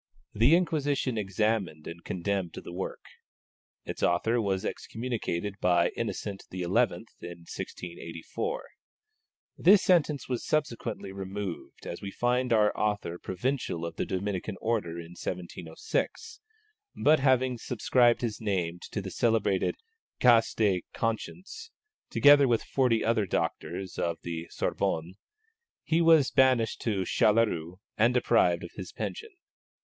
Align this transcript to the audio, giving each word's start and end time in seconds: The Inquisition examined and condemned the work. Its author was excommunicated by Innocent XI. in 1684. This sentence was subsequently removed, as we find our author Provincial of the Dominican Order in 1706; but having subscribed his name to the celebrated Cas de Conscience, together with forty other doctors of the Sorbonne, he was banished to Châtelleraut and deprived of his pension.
The 0.33 0.55
Inquisition 0.55 1.15
examined 1.15 1.85
and 1.85 2.03
condemned 2.03 2.53
the 2.53 2.73
work. 2.73 3.05
Its 3.85 4.01
author 4.01 4.41
was 4.41 4.65
excommunicated 4.65 5.53
by 5.61 5.89
Innocent 5.89 6.41
XI. 6.51 6.63
in 6.63 6.71
1684. 6.71 8.63
This 9.59 9.83
sentence 9.83 10.27
was 10.27 10.43
subsequently 10.43 11.11
removed, 11.11 11.85
as 11.85 12.01
we 12.01 12.09
find 12.09 12.51
our 12.51 12.75
author 12.75 13.19
Provincial 13.19 13.85
of 13.85 13.97
the 13.97 14.07
Dominican 14.07 14.55
Order 14.59 14.93
in 14.97 15.11
1706; 15.23 16.39
but 16.99 17.19
having 17.19 17.59
subscribed 17.59 18.21
his 18.21 18.41
name 18.41 18.79
to 18.89 19.01
the 19.03 19.11
celebrated 19.11 19.75
Cas 20.19 20.51
de 20.55 20.81
Conscience, 20.93 21.69
together 22.09 22.47
with 22.47 22.63
forty 22.63 23.05
other 23.05 23.27
doctors 23.27 23.99
of 23.99 24.17
the 24.23 24.47
Sorbonne, 24.49 25.13
he 25.83 26.01
was 26.01 26.31
banished 26.31 26.81
to 26.81 27.01
Châtelleraut 27.01 27.77
and 27.99 28.15
deprived 28.15 28.63
of 28.63 28.71
his 28.73 28.91
pension. 28.91 29.29